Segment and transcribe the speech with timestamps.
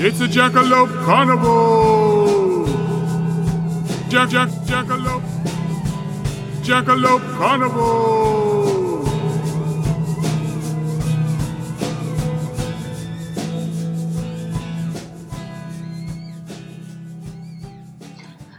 [0.00, 2.66] It's a Jackalope Carnival!
[4.08, 5.22] Jack, Jack, Jackalope!
[6.62, 8.78] Jackalope Carnival!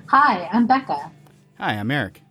[0.07, 1.11] Hi, I'm Becca,
[1.57, 2.21] Hi, I'm Eric.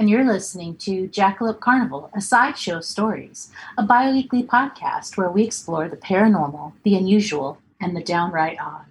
[0.00, 5.30] And you're listening to Jackalope Carnival, a sideshow of stories, a bi weekly podcast where
[5.30, 8.86] we explore the paranormal, the unusual, and the downright odd.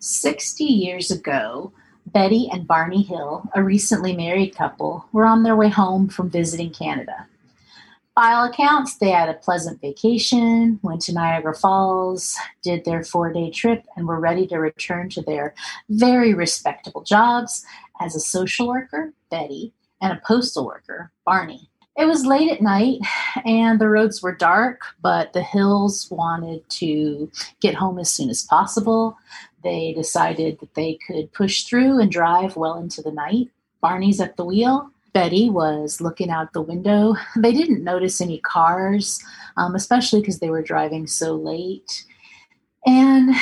[0.00, 1.72] 60 years ago,
[2.04, 6.68] Betty and Barney Hill, a recently married couple, were on their way home from visiting
[6.68, 7.26] Canada.
[8.14, 13.32] By all accounts, they had a pleasant vacation, went to Niagara Falls, did their four
[13.32, 15.54] day trip, and were ready to return to their
[15.88, 17.64] very respectable jobs
[18.02, 19.72] as a social worker, Betty,
[20.04, 21.70] and a postal worker, Barney.
[21.96, 22.98] It was late at night
[23.46, 27.30] and the roads were dark, but the Hills wanted to
[27.60, 29.16] get home as soon as possible.
[29.62, 33.48] They decided that they could push through and drive well into the night.
[33.80, 34.90] Barney's at the wheel.
[35.14, 37.14] Betty was looking out the window.
[37.36, 39.22] They didn't notice any cars,
[39.56, 42.04] um, especially because they were driving so late.
[42.84, 43.34] And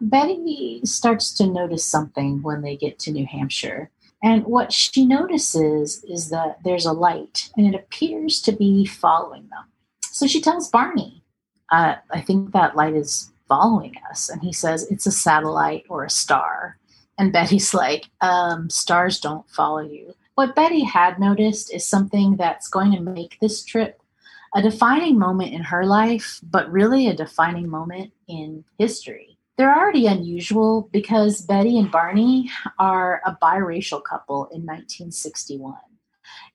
[0.00, 3.90] Betty starts to notice something when they get to New Hampshire.
[4.24, 9.48] And what she notices is that there's a light and it appears to be following
[9.50, 9.64] them.
[10.02, 11.22] So she tells Barney,
[11.70, 14.30] uh, I think that light is following us.
[14.30, 16.78] And he says, It's a satellite or a star.
[17.18, 20.14] And Betty's like, um, Stars don't follow you.
[20.36, 24.00] What Betty had noticed is something that's going to make this trip
[24.56, 29.33] a defining moment in her life, but really a defining moment in history.
[29.56, 35.76] They're already unusual because Betty and Barney are a biracial couple in 1961.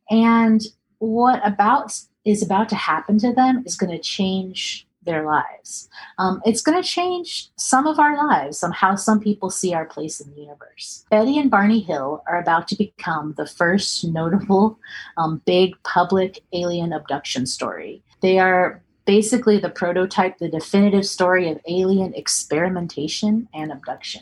[0.09, 0.61] And
[0.97, 5.89] what about is about to happen to them is going to change their lives.
[6.17, 9.85] Um, it's going to change some of our lives on how some people see our
[9.85, 11.05] place in the universe.
[11.09, 14.77] Betty and Barney Hill are about to become the first notable
[15.17, 18.03] um, big public alien abduction story.
[18.21, 24.21] They are basically the prototype, the definitive story of alien experimentation and abduction.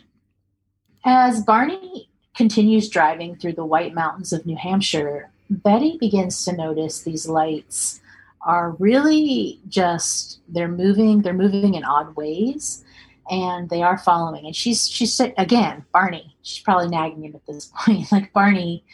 [1.04, 7.02] As Barney continues driving through the White Mountains of New Hampshire, Betty begins to notice
[7.02, 8.00] these lights
[8.44, 12.86] are really just they're moving they're moving in odd ways
[13.30, 14.46] and they are following.
[14.46, 18.86] And she's she's again barney she's probably nagging him at this point like barney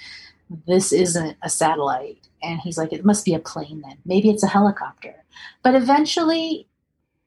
[0.66, 2.18] this isn't a satellite.
[2.42, 4.00] And he's like it must be a plane then.
[4.06, 5.23] Maybe it's a helicopter
[5.64, 6.68] but eventually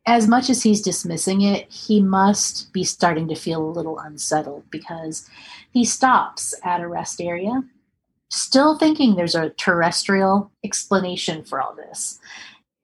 [0.09, 4.65] as much as he's dismissing it he must be starting to feel a little unsettled
[4.71, 5.29] because
[5.73, 7.63] he stops at a rest area
[8.31, 12.19] still thinking there's a terrestrial explanation for all this.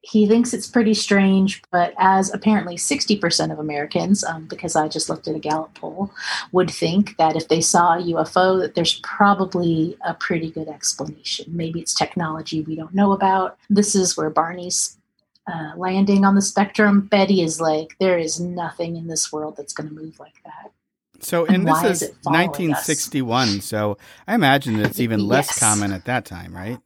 [0.05, 5.09] He thinks it's pretty strange, but as apparently 60% of Americans, um, because I just
[5.09, 6.11] looked at a Gallup poll,
[6.51, 11.57] would think that if they saw a UFO, that there's probably a pretty good explanation.
[11.57, 13.57] Maybe it's technology we don't know about.
[13.71, 14.99] This is where Barney's
[15.47, 17.03] uh, landing on the spectrum.
[17.03, 20.73] Betty is like, there is nothing in this world that's going to move like that.
[21.21, 22.89] So, And and, this is, is it following us?
[22.89, 23.61] 1961.
[23.61, 26.79] So, I imagine that it's even less common at that time, right?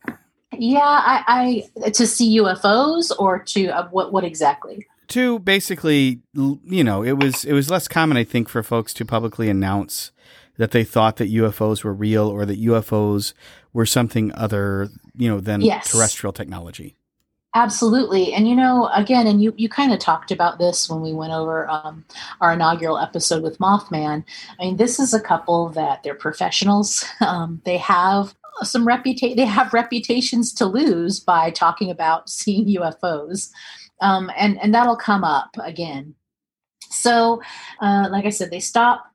[0.53, 4.13] Yeah, I, I to see UFOs or to uh, what?
[4.13, 4.87] What exactly?
[5.09, 9.05] To basically, you know, it was it was less common, I think, for folks to
[9.05, 10.13] publicly announce
[10.57, 13.35] that they thought that UFOs were real or that UFOs
[13.73, 15.91] were something other, you know, than Yes.
[15.91, 16.97] terrestrial technology.
[17.57, 18.35] Absolutely.
[18.35, 21.33] And you know, again, and you, you kind of talked about this when we went
[21.33, 22.05] over um,
[22.43, 24.25] our inaugural episode with Mothman.
[24.61, 27.05] I mean, this is a couple that they're professionals.
[27.27, 29.37] Um, they have some reputation.
[29.37, 33.51] They have reputations to lose by talking about seeing UFOs,
[34.01, 36.15] um, and and that'll come up again.
[36.91, 37.41] So,
[37.81, 39.07] uh, like I said, they stop,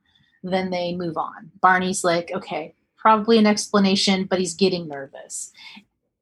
[0.43, 1.51] then they move on.
[1.61, 5.51] Barney's like, okay, probably an explanation, but he's getting nervous.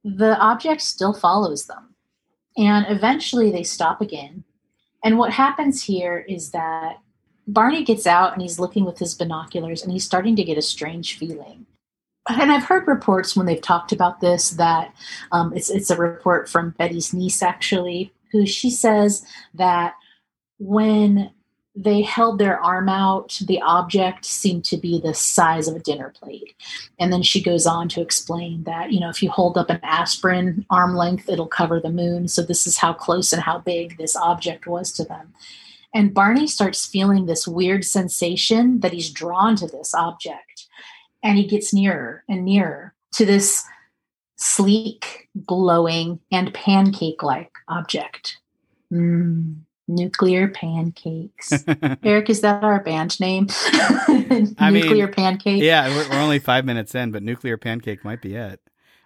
[0.03, 1.88] The object still follows them.
[2.57, 4.43] And eventually they stop again.
[5.03, 6.97] And what happens here is that
[7.47, 10.61] Barney gets out and he's looking with his binoculars and he's starting to get a
[10.61, 11.65] strange feeling.
[12.27, 14.93] And I've heard reports when they've talked about this that
[15.31, 19.25] um, it's, it's a report from Betty's niece, actually, who she says
[19.55, 19.95] that
[20.59, 21.31] when
[21.75, 26.09] they held their arm out, the object seemed to be the size of a dinner
[26.09, 26.55] plate.
[26.99, 29.79] And then she goes on to explain that, you know, if you hold up an
[29.83, 32.27] aspirin arm length, it'll cover the moon.
[32.27, 35.33] So this is how close and how big this object was to them.
[35.93, 40.67] And Barney starts feeling this weird sensation that he's drawn to this object.
[41.23, 43.63] And he gets nearer and nearer to this
[44.37, 48.37] sleek, glowing, and pancake like object.
[48.91, 49.57] Mm,
[49.89, 51.51] nuclear pancakes.
[52.03, 53.47] Eric, is that our band name?
[54.57, 55.61] I mean, nuclear pancake.
[55.61, 58.61] yeah, we're, we're only five minutes in, but nuclear pancake might be it.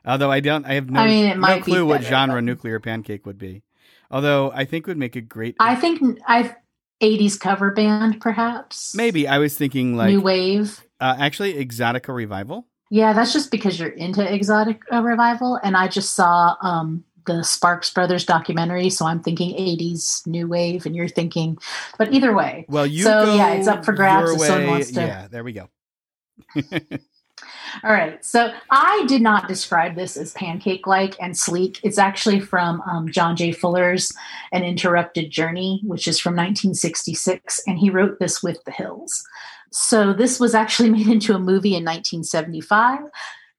[0.06, 2.44] Although I don't, I have no, I mean, it no clue what better, genre but-
[2.44, 3.63] nuclear pancake would be.
[4.12, 5.56] Although I think would make a great.
[5.59, 6.53] I think I've
[7.01, 8.94] 80s cover band, perhaps.
[8.94, 10.83] maybe I was thinking like New wave.
[11.01, 12.68] uh, actually Exotica revival.
[12.89, 17.43] Yeah, that's just because you're into exotic uh, revival, and I just saw um, the
[17.43, 21.57] Sparks Brothers documentary, so I'm thinking '80s new wave, and you're thinking,
[21.97, 24.91] but either way, Well, you So, go yeah, it's up for grabs if someone wants
[24.91, 25.69] to- Yeah, there we go.
[27.83, 28.23] all right.
[28.23, 31.79] So I did not describe this as pancake-like and sleek.
[31.83, 33.51] It's actually from um, John G.
[33.51, 34.13] Fuller's
[34.51, 39.23] "An Interrupted Journey," which is from 1966, and he wrote this with the Hills.
[39.71, 42.99] So this was actually made into a movie in 1975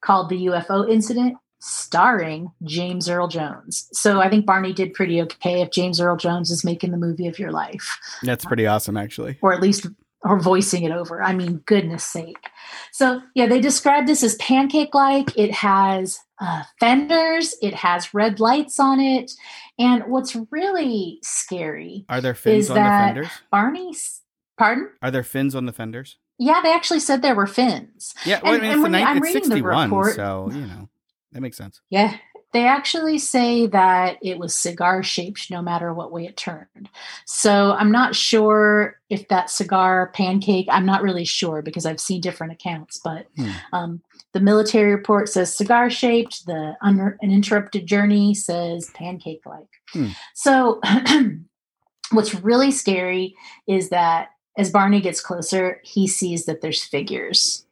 [0.01, 3.89] called The UFO Incident, starring James Earl Jones.
[3.93, 7.27] So I think Barney did pretty okay if James Earl Jones is making the movie
[7.27, 9.39] of your life, That's pretty awesome, actually.
[9.43, 9.87] or at least
[10.23, 11.23] or voicing it over.
[11.23, 12.49] I mean, goodness sake.
[12.93, 15.37] So yeah, they describe this as pancake-like.
[15.37, 17.55] It has uh, fenders.
[17.61, 19.33] It has red lights on it.
[19.79, 23.29] And what's really scary, Are there fins on the fenders?
[23.51, 24.21] Barney's.
[24.57, 24.91] Pardon?
[25.03, 26.17] Are there fins on the fenders?
[26.39, 28.15] Yeah, they actually said there were fins.
[28.25, 29.85] Yeah, well, And- I mean, it's, the when you- night, I'm it's reading the 61,
[29.89, 30.89] report- so, you know,
[31.35, 31.81] that makes sense.
[31.91, 32.17] Yeah,
[32.55, 36.89] they actually say that it was cigar shaped no matter what way it turned.
[37.27, 42.21] So I'm not sure if that cigar pancake, I'm not really sure because I've seen
[42.21, 43.51] different accounts, but Hmm.
[43.73, 44.03] um,
[44.33, 49.67] the military report says cigar shaped, the un- uninterrupted journey says pancake like.
[49.93, 50.09] Hmm.
[50.35, 50.81] So
[52.13, 53.35] what's really scary
[53.67, 57.67] is that as Barney gets closer, he sees that there's figures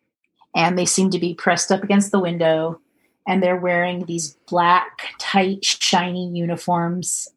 [0.57, 2.81] and they seem to be pressed up against the window
[3.27, 7.29] and they're wearing these black, tight, shiny uniforms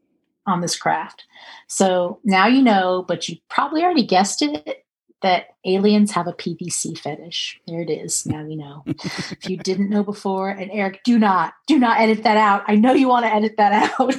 [0.47, 1.23] on this craft.
[1.67, 4.85] So now you know, but you probably already guessed it
[5.21, 7.59] that aliens have a PVC fetish.
[7.67, 8.25] There it is.
[8.27, 8.83] Now you know.
[8.85, 12.63] if you didn't know before, and Eric, do not, do not edit that out.
[12.67, 14.15] I know you want to edit that out.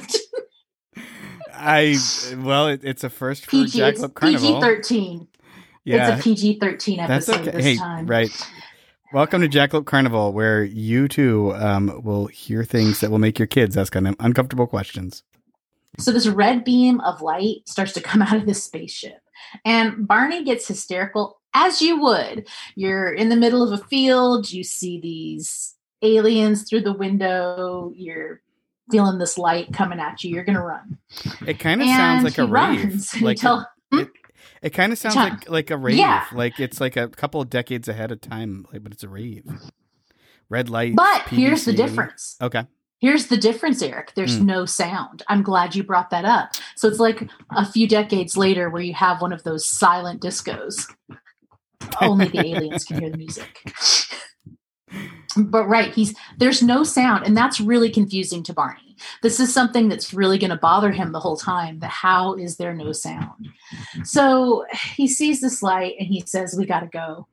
[1.53, 1.97] I,
[2.37, 4.47] well, it, it's a first for PG, it's Jackalope Carnival.
[4.55, 5.27] PG thirteen.
[5.85, 7.51] yeah, It's a PG thirteen episode okay.
[7.51, 8.05] this Hey, time.
[8.05, 8.29] right.
[9.13, 13.47] Welcome to Jackalope Carnival, where you too um, will hear things that will make your
[13.47, 15.23] kids ask un- uncomfortable questions.
[15.97, 19.21] So this red beam of light starts to come out of this spaceship.
[19.63, 22.49] And Barney gets hysterical, as you would.
[22.75, 28.41] You're in the middle of a field, you see these aliens through the window, you're
[28.91, 30.97] feeling this light coming at you, you're gonna run.
[31.45, 33.05] It kind of sounds like a rave.
[33.21, 34.09] Like until- it,
[34.61, 35.97] it kind of sounds like like a rave.
[35.97, 36.25] Yeah.
[36.33, 39.43] Like it's like a couple of decades ahead of time, like, but it's a rave.
[40.49, 40.95] Red light.
[40.95, 42.37] But here's the difference.
[42.41, 42.63] Okay.
[42.99, 44.13] Here's the difference, Eric.
[44.15, 44.45] There's Hmm.
[44.47, 45.21] no sound.
[45.27, 46.53] I'm glad you brought that up.
[46.75, 50.91] So it's like a few decades later where you have one of those silent discos.
[52.01, 53.61] Only the aliens can hear the music.
[55.37, 58.95] But right, he's there's no sound, and that's really confusing to Barney.
[59.21, 61.79] This is something that's really going to bother him the whole time.
[61.79, 63.49] The how is there no sound?
[64.03, 67.27] So he sees this light and he says, "We got to go."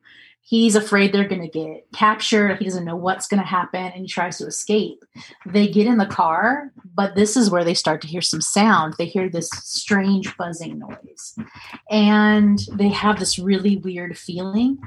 [0.46, 2.58] He's afraid they're going to get captured.
[2.58, 5.02] He doesn't know what's going to happen, and he tries to escape.
[5.46, 8.94] They get in the car, but this is where they start to hear some sound.
[8.98, 11.34] They hear this strange buzzing noise,
[11.90, 14.78] and they have this really weird feeling.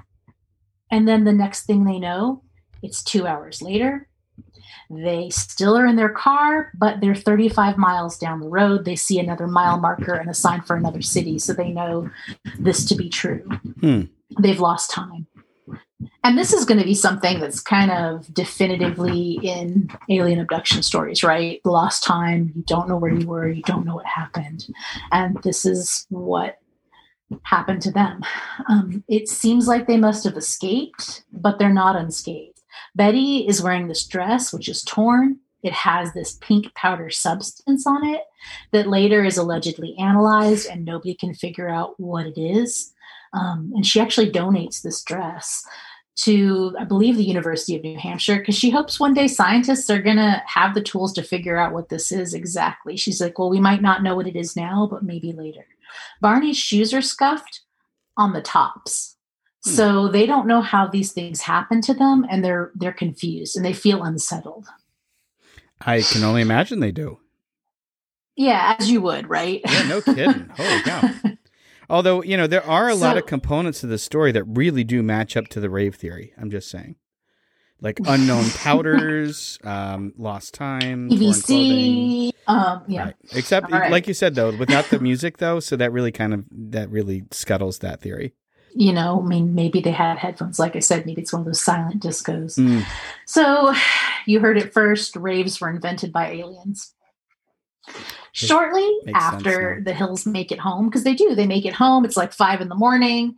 [0.92, 2.44] And then the next thing they know,
[2.82, 4.08] it's two hours later.
[4.90, 8.86] They still are in their car, but they're 35 miles down the road.
[8.86, 12.10] They see another mile marker and a sign for another city, so they know
[12.58, 13.44] this to be true.
[13.82, 14.04] Hmm.
[14.40, 15.28] They've lost time.
[16.24, 21.24] And this is going to be something that's kind of definitively in alien abduction stories,
[21.24, 21.60] right?
[21.66, 24.68] Lost time, you don't know where you were, you don't know what happened.
[25.12, 26.60] And this is what
[27.44, 28.22] happened to them.
[28.70, 32.57] Um, it seems like they must have escaped, but they're not unscathed.
[32.96, 35.40] Betty is wearing this dress, which is torn.
[35.64, 38.22] It has this pink powder substance on it
[38.72, 42.94] that later is allegedly analyzed, and nobody can figure out what it is.
[43.34, 45.66] Um, and she actually donates this dress
[46.18, 50.02] to, I believe, the University of New Hampshire because she hopes one day scientists are
[50.02, 52.98] going to have the tools to figure out what this is exactly.
[52.98, 55.66] She's like, well, we might not know what it is now, but maybe later.
[56.20, 57.62] Barney's shoes are scuffed
[58.18, 59.17] on the tops.
[59.68, 59.76] Hmm.
[59.76, 63.66] So they don't know how these things happen to them and they're they're confused and
[63.66, 64.68] they feel unsettled.
[65.82, 67.20] I can only imagine they do.
[68.36, 69.62] Yeah, as you would, right?
[69.66, 70.50] Yeah, no kidding.
[70.56, 71.10] Holy cow.
[71.90, 75.02] Although, you know, there are a lot of components to the story that really do
[75.02, 76.34] match up to the rave theory.
[76.38, 76.96] I'm just saying.
[77.82, 81.10] like unknown powders, um, lost time.
[81.10, 82.32] PVC.
[82.48, 83.06] Um, yeah.
[83.06, 83.16] Right.
[83.34, 83.92] Except, right.
[83.92, 87.24] like you said, though, without the music, though, so that really kind of that really
[87.32, 88.34] scuttles that theory.
[88.80, 90.60] You know, I mean, maybe they had headphones.
[90.60, 92.60] Like I said, maybe it's one of those silent discos.
[92.60, 92.86] Mm.
[93.26, 93.74] So
[94.26, 96.94] you heard it first raves were invented by aliens.
[98.34, 101.74] Shortly makes sense after the hills make it home, because they do, they make it
[101.74, 102.06] home.
[102.06, 103.36] It's like five in the morning.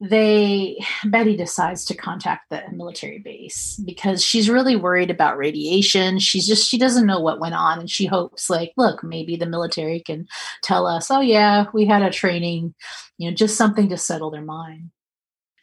[0.00, 6.18] They Betty decides to contact the military base because she's really worried about radiation.
[6.18, 9.46] She's just she doesn't know what went on, and she hopes like, look, maybe the
[9.46, 10.26] military can
[10.62, 12.74] tell us, oh yeah, we had a training,
[13.16, 14.90] you know, just something to settle their mind.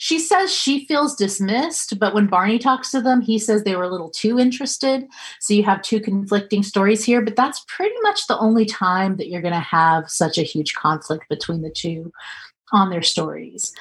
[0.01, 3.83] She says she feels dismissed, but when Barney talks to them, he says they were
[3.83, 5.05] a little too interested.
[5.41, 9.27] So you have two conflicting stories here, but that's pretty much the only time that
[9.27, 12.13] you're going to have such a huge conflict between the two
[12.71, 13.73] on their stories.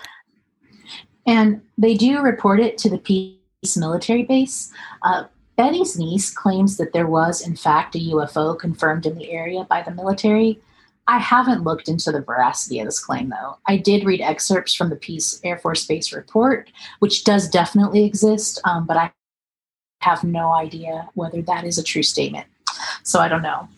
[1.25, 4.72] And they do report it to the Pease military base.
[5.02, 5.25] Uh,
[5.56, 9.82] Betty's niece claims that there was, in fact, a UFO confirmed in the area by
[9.82, 10.60] the military.
[11.08, 13.58] I haven't looked into the veracity of this claim, though.
[13.66, 18.60] I did read excerpts from the Pease Air Force Base report, which does definitely exist,
[18.64, 19.10] um, but I
[20.02, 22.46] have no idea whether that is a true statement.
[23.02, 23.68] So I don't know.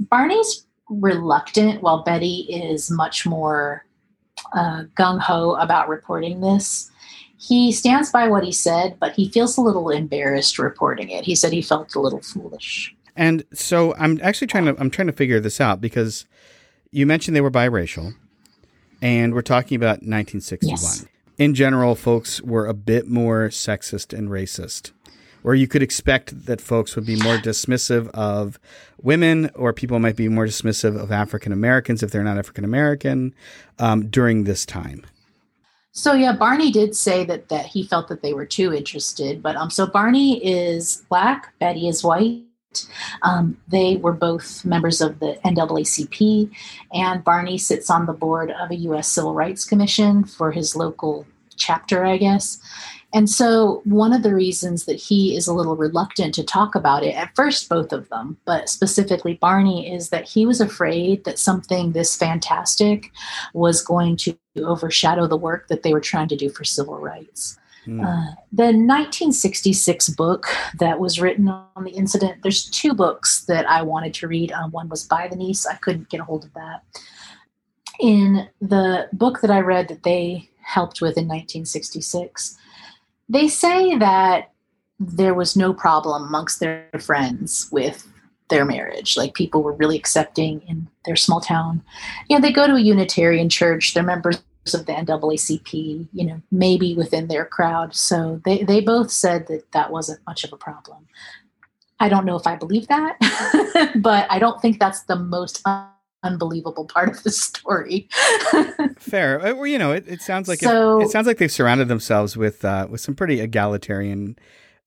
[0.00, 3.84] Barney's reluctant, while Betty is much more
[4.54, 6.90] uh, gung ho about reporting this.
[7.38, 11.24] He stands by what he said, but he feels a little embarrassed reporting it.
[11.24, 12.94] He said he felt a little foolish.
[13.16, 16.26] And so I'm actually trying to I'm trying to figure this out because
[16.90, 18.14] you mentioned they were biracial,
[19.02, 20.70] and we're talking about 1961.
[20.70, 21.06] Yes.
[21.36, 24.92] In general, folks were a bit more sexist and racist,
[25.42, 28.58] where you could expect that folks would be more dismissive of
[29.02, 33.34] women, or people might be more dismissive of African Americans if they're not African American
[33.78, 35.04] um, during this time.
[35.92, 39.54] So yeah, Barney did say that that he felt that they were too interested, but
[39.54, 42.42] um, so Barney is black, Betty is white.
[43.22, 46.50] Um, they were both members of the NAACP,
[46.92, 49.08] and Barney sits on the board of a U.S.
[49.08, 51.26] Civil Rights Commission for his local
[51.56, 52.58] chapter, I guess.
[53.14, 57.04] And so, one of the reasons that he is a little reluctant to talk about
[57.04, 61.38] it, at first, both of them, but specifically Barney, is that he was afraid that
[61.38, 63.12] something this fantastic
[63.52, 67.56] was going to overshadow the work that they were trying to do for civil rights.
[67.84, 68.00] Hmm.
[68.00, 70.46] Uh, the 1966 book
[70.78, 74.52] that was written on the incident, there's two books that I wanted to read.
[74.52, 76.82] Um, one was by the niece, I couldn't get a hold of that.
[78.00, 82.56] In the book that I read that they helped with in 1966,
[83.28, 84.52] they say that
[84.98, 88.06] there was no problem amongst their friends with
[88.48, 89.16] their marriage.
[89.16, 91.82] Like people were really accepting in their small town.
[92.28, 96.40] You know, they go to a Unitarian church, they're members of the NAACP, you know,
[96.50, 97.94] maybe within their crowd.
[97.94, 101.06] So they, they both said that that wasn't much of a problem.
[102.00, 103.18] I don't know if I believe that,
[103.96, 105.88] but I don't think that's the most un-
[106.22, 108.08] unbelievable part of the story.
[108.98, 109.40] Fair.
[109.44, 111.88] Uh, well, you know, it, it sounds like So- it, it sounds like they've surrounded
[111.88, 114.36] themselves with uh, with some pretty egalitarian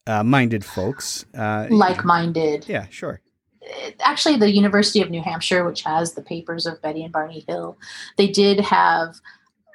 [0.07, 1.25] uh, minded folks.
[1.37, 2.65] Uh, like minded.
[2.67, 3.21] yeah, sure.
[4.01, 7.77] actually the University of New Hampshire, which has the papers of Betty and Barney Hill,
[8.17, 9.15] they did have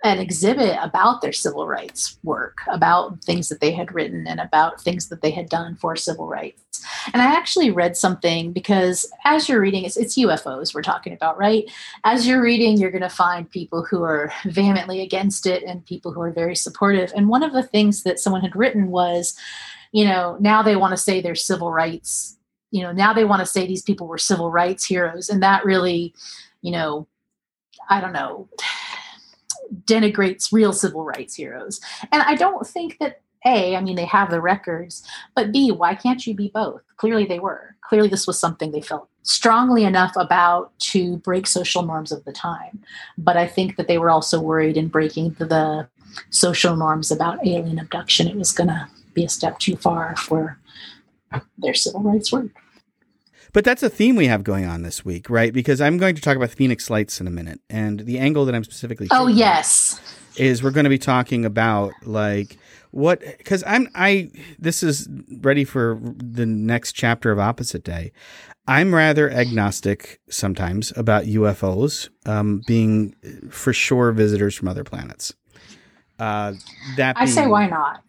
[0.04, 4.80] an exhibit about their civil rights work, about things that they had written and about
[4.80, 6.85] things that they had done for civil rights.
[7.12, 11.38] And I actually read something because as you're reading, it's, it's UFOs we're talking about,
[11.38, 11.71] right?
[12.04, 16.12] As you're reading, you're going to find people who are vehemently against it and people
[16.12, 17.12] who are very supportive.
[17.14, 19.37] And one of the things that someone had written was,
[19.92, 22.38] you know, now they want to say they're civil rights
[22.73, 25.64] you know now they want to say these people were civil rights heroes and that
[25.64, 26.12] really
[26.62, 27.06] you know
[27.88, 28.49] i don't know
[29.85, 31.81] denigrates real civil rights heroes.
[32.11, 35.95] And i don't think that a i mean they have the records but b why
[35.95, 36.83] can't you be both?
[36.97, 37.76] Clearly they were.
[37.88, 42.33] Clearly this was something they felt strongly enough about to break social norms of the
[42.33, 42.83] time.
[43.19, 45.88] But i think that they were also worried in breaking the, the
[46.31, 48.29] social norms about alien abduction.
[48.29, 50.59] It was going to be a step too far for
[51.59, 52.50] their civil rights work
[53.52, 55.52] But that's a theme we have going on this week, right?
[55.52, 58.54] Because I'm going to talk about Phoenix Lights in a minute, and the angle that
[58.54, 60.00] I'm specifically oh yes
[60.37, 62.56] is we're going to be talking about like
[62.90, 65.09] what because I'm I this is
[65.40, 68.12] ready for the next chapter of Opposite Day.
[68.66, 73.16] I'm rather agnostic sometimes about UFOs um, being
[73.50, 75.35] for sure visitors from other planets.
[76.18, 76.52] Uh,
[76.97, 78.02] that i say being- why not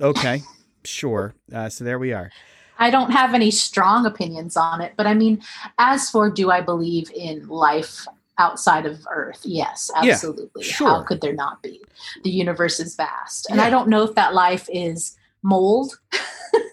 [0.00, 0.42] Okay,
[0.84, 1.34] sure.
[1.52, 2.30] Uh, so there we are.
[2.78, 5.42] I don't have any strong opinions on it, but I mean,
[5.78, 8.06] as for do I believe in life
[8.38, 9.40] outside of Earth?
[9.44, 10.64] Yes, Yeah, absolutely.
[10.64, 10.88] sure.
[10.88, 11.82] How could there not be?
[12.24, 13.48] The universe is vast.
[13.48, 13.64] And Yeah.
[13.66, 15.98] I don't know if that life is mold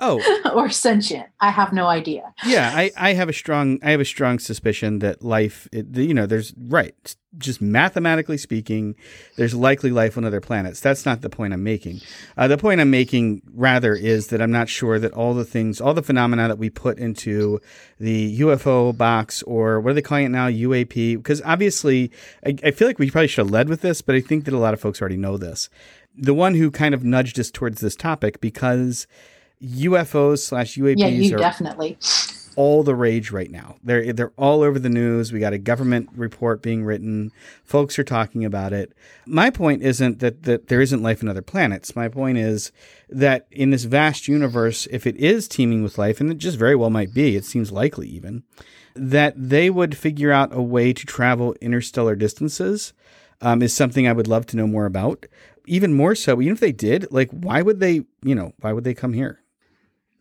[0.00, 0.20] Oh,
[0.54, 1.26] or sentient.
[1.40, 2.32] I have no idea.
[2.44, 6.14] yeah, I, I have a strong I have a strong suspicion that life, it, you
[6.14, 8.96] know, there's right, just mathematically speaking,
[9.36, 10.80] there's likely life on other planets.
[10.80, 12.00] That's not the point I'm making.
[12.36, 15.80] Uh, the point I'm making rather is that I'm not sure that all the things,
[15.80, 17.60] all the phenomena that we put into
[17.98, 21.18] the UFO box or what are they calling it now, UAP?
[21.18, 22.10] Because obviously,
[22.44, 24.54] I, I feel like we probably should have led with this, but I think that
[24.54, 25.68] a lot of folks already know this.
[26.16, 29.06] The one who kind of nudged us towards this topic because
[29.62, 31.98] UFOs slash UAPs Yeah, you are definitely.
[32.56, 33.76] all the rage right now.
[33.84, 35.32] They're they're all over the news.
[35.32, 37.30] We got a government report being written.
[37.64, 38.92] Folks are talking about it.
[39.26, 41.94] My point isn't that that there isn't life on other planets.
[41.94, 42.72] My point is
[43.08, 46.74] that in this vast universe, if it is teeming with life, and it just very
[46.76, 48.42] well might be, it seems likely even,
[48.94, 52.92] that they would figure out a way to travel interstellar distances.
[53.42, 55.24] Um, is something I would love to know more about.
[55.64, 58.02] Even more so, even if they did, like, why would they?
[58.22, 59.40] You know, why would they come here?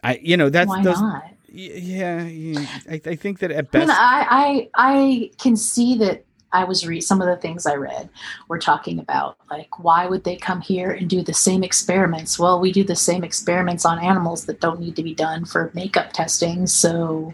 [0.04, 1.24] I, you know, that's Why those, not?
[1.52, 2.66] Yeah, yeah.
[2.90, 7.02] I, I think that at best, I, I I can see that I was read
[7.02, 8.10] some of the things I read
[8.48, 12.40] were talking about like why would they come here and do the same experiments?
[12.40, 15.72] Well, we do the same experiments on animals that don't need to be done for
[15.74, 17.34] makeup testing, so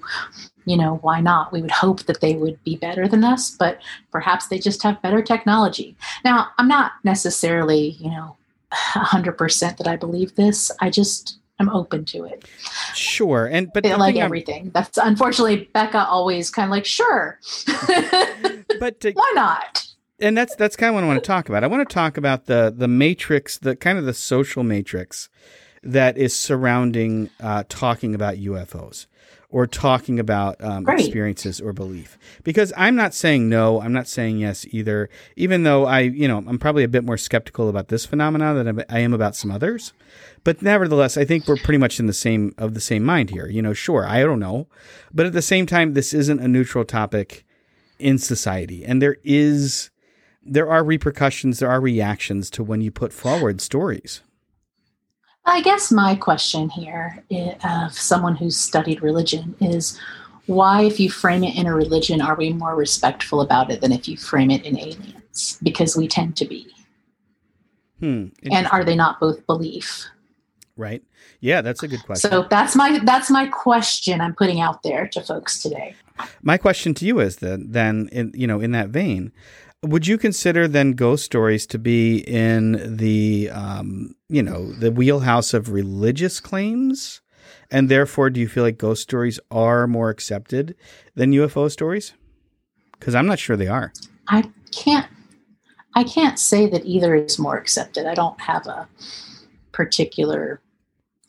[0.66, 1.52] you know why not?
[1.52, 3.82] We would hope that they would be better than us, but
[4.12, 5.96] perhaps they just have better technology.
[6.24, 8.38] Now, I'm not necessarily you know
[8.72, 10.72] 100% that I believe this.
[10.80, 12.46] I just am open to it.
[12.94, 13.46] sure.
[13.48, 14.72] And but like thing I'm- everything.
[14.74, 17.40] That's unfortunately Becca always kind of like, sure.
[18.80, 19.88] but to, Why not?
[20.20, 21.64] and that's that's kind of what I want to talk about.
[21.64, 25.30] I want to talk about the the matrix, the kind of the social matrix
[25.84, 29.06] that is surrounding uh, talking about UFOs
[29.56, 32.18] or talking about um, experiences or belief.
[32.44, 35.10] Because I'm not saying no, I'm not saying yes either.
[35.38, 38.84] Even though I, you know, I'm probably a bit more skeptical about this phenomenon than
[38.90, 39.94] I am about some others.
[40.44, 43.48] But nevertheless, I think we're pretty much in the same of the same mind here.
[43.48, 44.68] You know, sure, I don't know,
[45.14, 47.46] but at the same time, this isn't a neutral topic
[47.98, 49.90] in society, and there is
[50.44, 54.22] there are repercussions, there are reactions to when you put forward stories.
[55.46, 57.24] I guess my question here
[57.64, 60.00] of someone who's studied religion is
[60.48, 63.92] why, if you frame it in a religion, are we more respectful about it than
[63.92, 65.58] if you frame it in aliens?
[65.64, 66.68] Because we tend to be.
[68.00, 68.28] Hmm.
[68.52, 70.08] And are they not both belief?
[70.78, 71.04] right?
[71.40, 72.30] Yeah, that's a good question.
[72.30, 75.96] So that's my that's my question I'm putting out there to folks today.
[76.42, 79.32] My question to you is then, then in you know, in that vein,
[79.86, 85.54] would you consider then ghost stories to be in the um, you know, the wheelhouse
[85.54, 87.22] of religious claims?
[87.72, 90.76] And therefore, do you feel like ghost stories are more accepted
[91.16, 92.14] than UFO stories?
[93.00, 93.92] Because I'm not sure they are.
[94.28, 95.08] I can't
[95.96, 98.06] I can't say that either is more accepted.
[98.06, 98.88] I don't have a
[99.72, 100.62] particular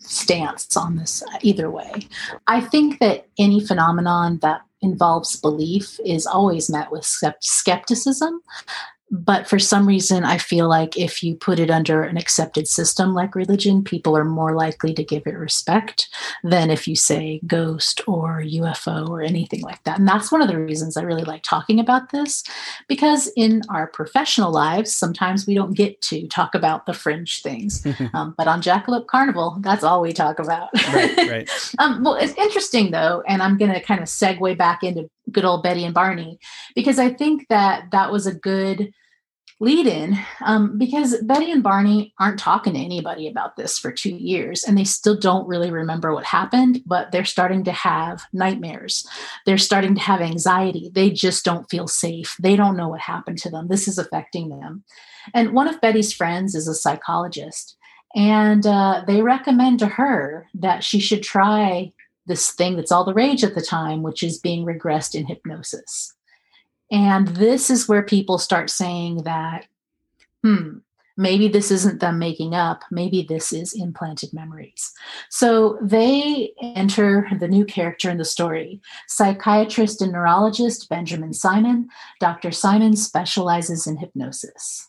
[0.07, 2.09] stance on this either way.
[2.47, 7.05] I think that any phenomenon that involves belief is always met with
[7.41, 8.41] skepticism.
[9.11, 13.15] But for some reason, I feel like if you put it under an accepted system
[13.15, 16.09] like religion, people are more likely to give it respect
[16.43, 20.01] than if you say ghost or UFO or anything like that.
[20.01, 22.43] And that's one of the reasons I really like talking about this
[22.89, 27.87] because in our professional lives, sometimes we don't get to talk about the fringe things.
[28.15, 30.69] um, but on Jackalope Carnival, that's all we talk about.
[30.93, 31.75] right, right.
[31.79, 35.45] Um, well, it's interesting though, and I'm going to kind of segue back into good
[35.45, 36.41] old Betty and Barney
[36.75, 38.91] because I think that that was a good
[39.61, 44.15] lead in um, because Betty and Barney aren't talking to anybody about this for two
[44.15, 49.07] years and they still don't really remember what happened, but they're starting to have nightmares.
[49.45, 50.91] They're starting to have anxiety.
[50.95, 52.37] They just don't feel safe.
[52.41, 53.69] They don't know what happened to them.
[53.69, 54.85] This is affecting them.
[55.35, 57.77] And one of Betty's friends is a psychologist.
[58.15, 61.93] And uh, they recommend to her that she should try
[62.27, 66.15] this thing that's all the rage at the time, which is being regressed in hypnosis.
[66.91, 69.67] And this is where people start saying that,
[70.43, 70.79] hmm,
[71.17, 74.93] maybe this isn't them making up, maybe this is implanted memories.
[75.31, 81.89] So they enter the new character in the story psychiatrist and neurologist Benjamin Simon.
[82.21, 82.53] Dr.
[82.53, 84.89] Simon specializes in hypnosis.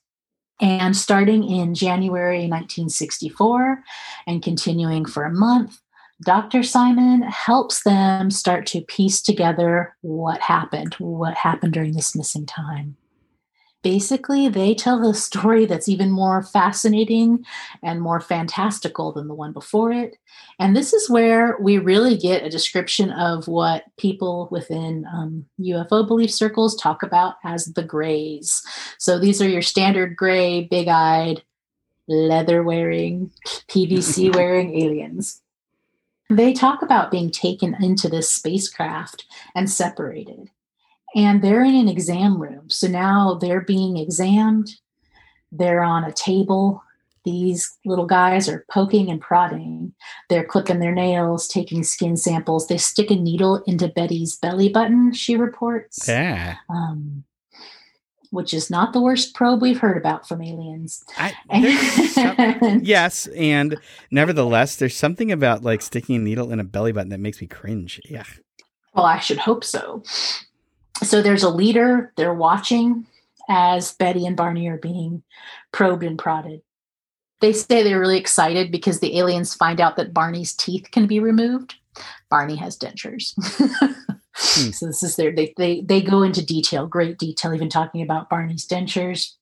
[0.60, 3.84] And starting in January 1964
[4.26, 5.80] and continuing for a month,
[6.24, 6.64] Dr.
[6.64, 12.98] Simon helps them start to piece together what happened, what happened during this missing time.
[13.84, 17.46] Basically, they tell the story that's even more fascinating
[17.84, 20.18] and more fantastical than the one before it.
[20.60, 26.06] And this is where we really get a description of what people within um, UFO
[26.08, 28.64] belief circles talk about as the grays.
[28.98, 31.44] So these are your standard gray, big eyed,
[32.08, 33.32] leather wearing,
[33.70, 35.42] PVC wearing aliens.
[36.30, 40.50] They talk about being taken into this spacecraft and separated.
[41.16, 42.70] And they're in an exam room.
[42.70, 44.76] So now they're being examined.
[45.52, 46.84] They're on a table.
[47.24, 49.94] These little guys are poking and prodding.
[50.30, 52.68] They're clipping their nails, taking skin samples.
[52.68, 56.08] They stick a needle into Betty's belly button, she reports.
[56.08, 56.56] Yeah.
[56.70, 57.24] Um,
[58.32, 61.04] which is not the worst probe we've heard about from aliens.
[61.18, 61.34] I,
[62.12, 63.78] some- yes, and
[64.12, 67.48] nevertheless, there's something about like sticking a needle in a belly button that makes me
[67.48, 68.02] cringe.
[68.06, 68.24] Yeah.
[68.94, 70.04] Well, I should hope so.
[71.04, 73.06] So there's a leader, they're watching
[73.50, 75.24] as Betty and Barney are being
[75.72, 76.62] probed and prodded.
[77.40, 81.20] They say they're really excited because the aliens find out that Barney's teeth can be
[81.20, 81.76] removed.
[82.30, 83.34] Barney has dentures.
[84.38, 88.30] So this is their they, they they go into detail, great detail, even talking about
[88.30, 89.34] Barney's dentures.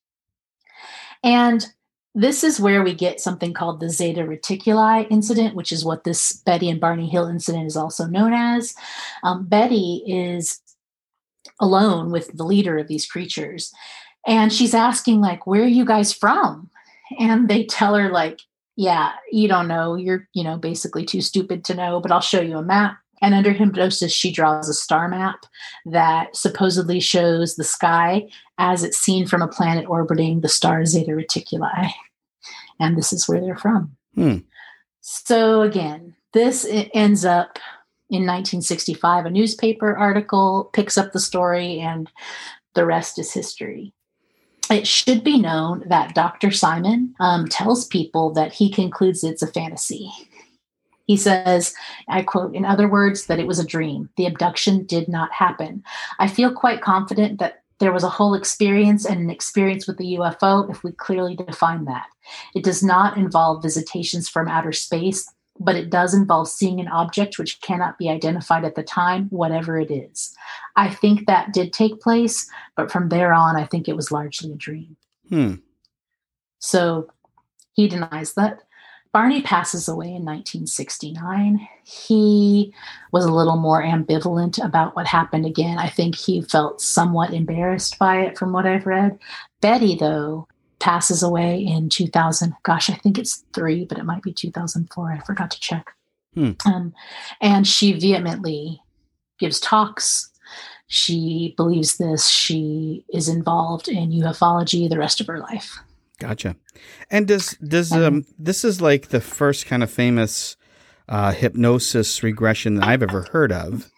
[1.23, 1.67] And
[2.13, 6.31] this is where we get something called the Zeta Reticuli incident, which is what this
[6.31, 8.73] Betty and Barney Hill incident is also known as.
[9.23, 10.61] Um, Betty is
[11.59, 13.73] alone with the leader of these creatures,
[14.25, 16.69] and she's asking like, "Where are you guys from?"
[17.19, 18.39] And they tell her like,
[18.77, 19.95] "Yeah, you don't know.
[19.95, 23.33] You're you know basically too stupid to know, but I'll show you a map." And
[23.33, 25.45] under hypnosis, she draws a star map
[25.85, 31.11] that supposedly shows the sky as it's seen from a planet orbiting the star Zeta
[31.11, 31.91] Reticuli.
[32.79, 33.95] And this is where they're from.
[34.15, 34.37] Hmm.
[34.99, 37.57] So, again, this ends up
[38.09, 39.25] in 1965.
[39.25, 42.09] A newspaper article picks up the story, and
[42.73, 43.93] the rest is history.
[44.69, 46.51] It should be known that Dr.
[46.51, 50.11] Simon um, tells people that he concludes it's a fantasy.
[51.05, 51.73] He says,
[52.07, 54.09] I quote, in other words, that it was a dream.
[54.17, 55.83] The abduction did not happen.
[56.19, 60.15] I feel quite confident that there was a whole experience and an experience with the
[60.15, 62.07] UFO if we clearly define that.
[62.55, 67.37] It does not involve visitations from outer space, but it does involve seeing an object
[67.37, 70.33] which cannot be identified at the time, whatever it is.
[70.75, 74.51] I think that did take place, but from there on, I think it was largely
[74.51, 74.95] a dream.
[75.29, 75.55] Hmm.
[76.59, 77.09] So
[77.73, 78.63] he denies that.
[79.15, 81.65] Barney passes away in 1969.
[81.85, 82.73] He
[83.13, 85.77] was a little more ambivalent about what happened again.
[85.77, 89.17] I think he felt somewhat embarrassed by it from what I've read.
[89.61, 90.49] Betty, though,
[90.79, 92.55] passes away in 2000.
[92.63, 95.13] Gosh, I think it's three, but it might be 2004.
[95.13, 95.95] I forgot to check.
[96.33, 96.51] Hmm.
[96.65, 96.93] Um,
[97.39, 98.81] and she vehemently
[99.39, 100.29] gives talks.
[100.87, 102.27] She believes this.
[102.27, 105.79] She is involved in ufology the rest of her life.
[106.19, 106.55] Gotcha.
[107.11, 110.55] And does does um this is like the first kind of famous
[111.07, 113.91] uh, hypnosis regression that I've ever heard of,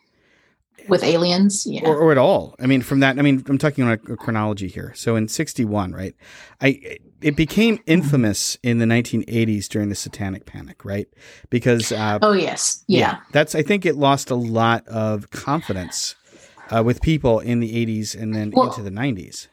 [0.89, 1.87] With aliens, yeah.
[1.87, 2.53] or, or at all.
[2.59, 4.91] I mean, from that, I mean, I'm talking on a, a chronology here.
[4.93, 6.15] So in '61, right?
[6.59, 11.07] I it became infamous in the 1980s during the Satanic Panic, right?
[11.49, 12.83] Because uh, oh, yes.
[12.87, 13.19] Yeah.
[13.31, 16.15] that's I think it lost a lot of confidence
[16.69, 19.47] uh, with people in the 80s and then Well- into the 90s.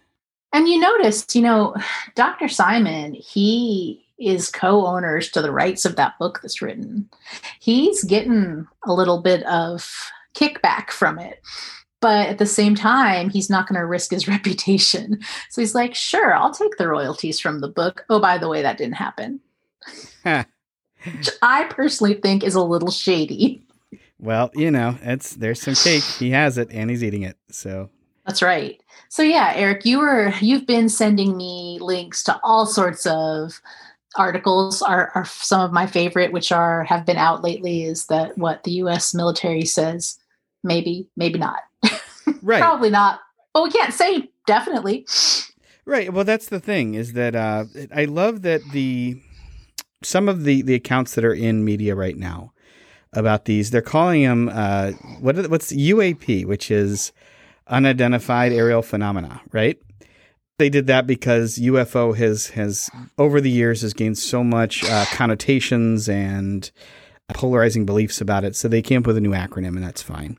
[0.54, 1.74] And you notice, you know,
[2.14, 2.48] Dr.
[2.48, 7.10] Simon, he is co-owners to the rights of that book that's written.
[7.58, 9.92] He's getting a little bit of
[10.34, 11.42] kickback from it.
[12.00, 15.20] But at the same time, he's not going to risk his reputation.
[15.50, 18.04] So he's like, sure, I'll take the royalties from the book.
[18.08, 19.40] Oh, by the way, that didn't happen.
[21.04, 23.66] Which I personally think is a little shady.
[24.20, 26.04] Well, you know, it's there's some cake.
[26.04, 27.36] He has it and he's eating it.
[27.50, 27.90] So
[28.24, 28.80] That's right.
[29.08, 33.60] So yeah, Eric, you were you've been sending me links to all sorts of
[34.16, 34.82] articles.
[34.82, 38.64] Are, are some of my favorite which are have been out lately is that what
[38.64, 40.18] the US military says
[40.62, 41.60] maybe maybe not.
[42.40, 43.20] Right, probably not.
[43.52, 45.06] But we can't say definitely.
[45.84, 46.12] Right.
[46.12, 49.20] Well, that's the thing is that uh, I love that the
[50.02, 52.52] some of the the accounts that are in media right now
[53.12, 57.12] about these they're calling them uh, what are, what's UAP, which is
[57.66, 59.78] unidentified aerial phenomena, right?
[60.58, 65.04] They did that because UFO has has over the years has gained so much uh,
[65.12, 66.70] connotations and
[67.32, 68.54] polarizing beliefs about it.
[68.54, 70.38] So they came up with a new acronym, and that's fine.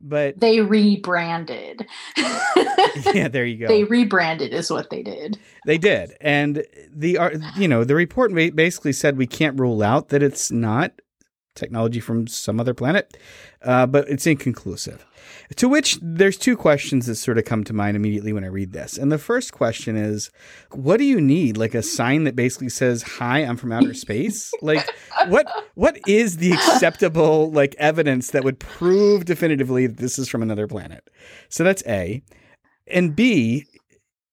[0.00, 1.84] But they rebranded
[3.12, 3.66] yeah, there you go.
[3.66, 8.32] they rebranded is what they did They did, and the ar- you know the report
[8.32, 10.92] basically said we can't rule out that it's not
[11.58, 13.16] technology from some other planet,
[13.62, 15.04] uh, but it's inconclusive.
[15.56, 18.72] To which there's two questions that sort of come to mind immediately when I read
[18.72, 20.30] this, and the first question is,
[20.70, 21.56] what do you need?
[21.56, 24.88] Like a sign that basically says, "Hi, I'm from outer space." like
[25.26, 30.42] what what is the acceptable like evidence that would prove definitively that this is from
[30.42, 31.08] another planet?
[31.48, 32.22] So that's A,
[32.86, 33.66] and B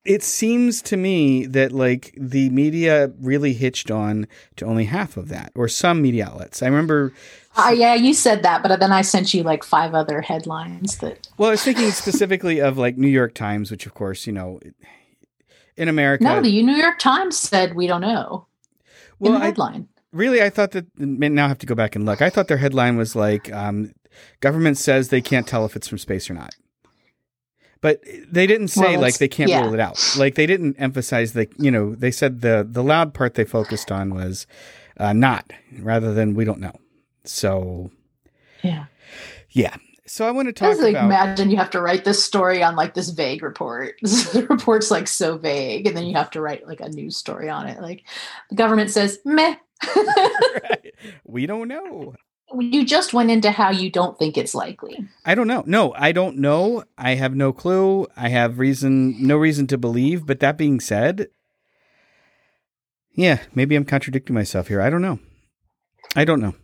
[0.06, 5.30] it seems to me that like the media really hitched on to only half of
[5.30, 6.62] that, or some media outlets.
[6.62, 7.12] I remember.
[7.58, 11.28] Uh, yeah, you said that, but then I sent you like five other headlines that.
[11.38, 14.60] Well, I was thinking specifically of like New York Times, which of course you know,
[15.76, 16.24] in America.
[16.24, 18.46] No, the New York Times said we don't know.
[19.20, 19.88] well, in the I, headline.
[20.12, 22.22] really, I thought that now I have to go back and look.
[22.22, 23.94] I thought their headline was like, um,
[24.39, 26.54] "Government says they can't tell if it's from space or not."
[27.86, 29.62] But they didn't say Well, like they can't yeah.
[29.62, 30.15] rule it out.
[30.17, 33.91] Like they didn't emphasize the you know they said the the loud part they focused
[33.91, 34.48] on was
[34.98, 36.74] uh, not rather than we don't know.
[37.26, 37.91] So
[38.63, 38.86] yeah.
[39.52, 39.76] yeah.
[40.08, 42.26] So I want to I talk was like, about imagine you have to write this
[42.26, 43.98] story on like this vague report.
[44.02, 47.50] the report's like so vague, and then you have to write like a news story
[47.52, 47.80] on it.
[47.82, 48.04] Like
[48.50, 49.58] the government says, meh.
[51.24, 52.15] we don't know.
[52.60, 55.08] You just went into how you don't think it's likely.
[55.26, 55.64] I don't know.
[55.66, 56.84] No, I don't know.
[56.98, 58.08] I have no clue.
[58.16, 60.26] I have reason, no reason to believe.
[60.26, 61.28] But that being said,
[63.14, 64.82] yeah, maybe I'm contradicting myself here.
[64.82, 65.20] I don't know.
[66.16, 66.56] I don't know.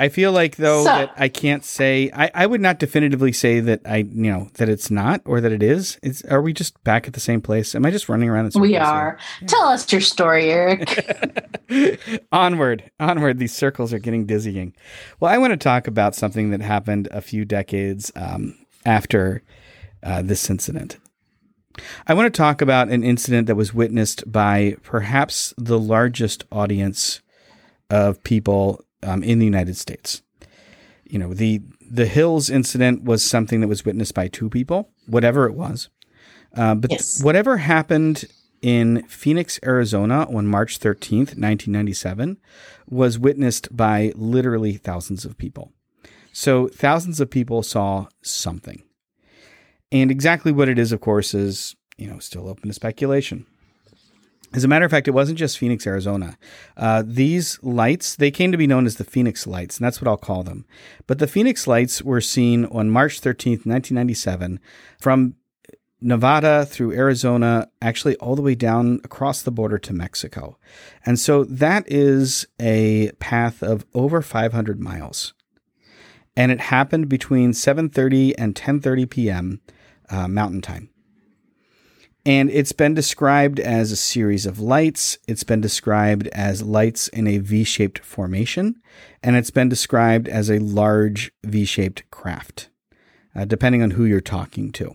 [0.00, 2.10] I feel like though So- that I can't say.
[2.14, 5.50] I, I would not definitively say that I you know that it's not or that
[5.52, 5.98] it is.
[6.02, 7.74] It's are we just back at the same place?
[7.74, 8.68] Am I just running around in circles?
[8.68, 9.18] We are.
[9.46, 11.58] Tell us your story, Eric.
[12.32, 13.38] onward, onward.
[13.38, 14.74] These circles are getting dizzying.
[15.20, 18.56] Well, I want to talk about something that happened a few decades um,
[18.86, 19.42] after
[20.02, 20.96] uh, this incident.
[22.06, 27.20] I want to talk about an incident that was witnessed by perhaps the largest audience
[27.90, 30.22] of people um, in the United States.
[31.04, 35.46] You know, the the Hills incident was something that was witnessed by two people, whatever
[35.46, 35.88] it was.
[36.54, 37.22] Uh, but Yes.
[37.22, 38.24] whatever happened
[38.60, 42.36] in Phoenix, Arizona on March 13th, 1997,
[42.88, 45.72] was witnessed by literally thousands of people.
[46.32, 48.82] So thousands of people saw something.
[49.90, 53.46] And exactly what it is, of course, is, you know, still open to speculation.
[54.54, 56.38] As a matter of fact, it wasn't just Phoenix, Arizona.
[56.76, 60.08] Uh, these lights, they came to be known as the Phoenix Lights, and that's what
[60.08, 60.64] I'll call them.
[61.06, 64.58] But the Phoenix Lights were seen on March 13th, 1997,
[64.98, 65.34] from
[66.00, 70.56] Nevada through Arizona, actually all the way down across the border to Mexico.
[71.04, 75.34] And so that is a path of over 500 miles.
[76.36, 79.60] And it happened between 7:30 and 10:30 p.m.
[80.08, 80.88] Uh, Mountain Time.
[82.28, 85.16] And it's been described as a series of lights.
[85.26, 88.82] It's been described as lights in a V shaped formation.
[89.22, 92.68] And it's been described as a large V shaped craft,
[93.34, 94.94] uh, depending on who you're talking to.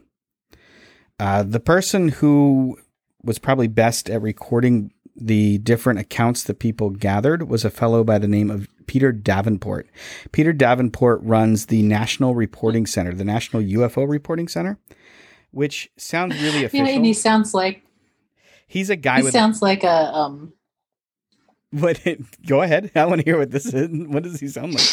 [1.17, 2.77] Uh, the person who
[3.23, 8.19] was probably best at recording the different accounts that people gathered was a fellow by
[8.19, 9.89] the name of Peter Davenport.
[10.33, 14.77] Peter Davenport runs the National Reporting Center, the National UFO Reporting Center,
[15.53, 16.87] which sounds really yeah, official.
[16.87, 17.83] and he sounds like
[18.67, 20.51] He's a guy he sounds like a um
[21.71, 21.99] what
[22.45, 22.91] go ahead.
[22.95, 23.89] I want to hear what this is.
[24.07, 24.87] What does he sound like?